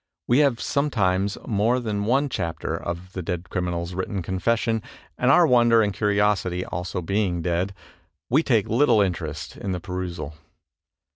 We 0.27 0.39
have 0.39 0.59
sometimes 0.59 1.37
more 1.45 1.79
than 1.79 2.05
one 2.05 2.27
chapter 2.27 2.75
of 2.75 3.13
the 3.13 3.21
dead 3.21 3.51
crimmal's 3.51 3.93
written 3.93 4.23
confession, 4.23 4.81
and 5.15 5.29
our 5.29 5.45
wonder 5.45 5.83
and 5.83 5.93
curiosity 5.93 6.65
also 6.65 7.03
being 7.03 7.43
dead, 7.43 7.75
we 8.27 8.41
take 8.41 8.67
little 8.67 8.99
interest 8.99 9.55
in 9.57 9.73
the 9.73 9.79
perusal. 9.79 10.33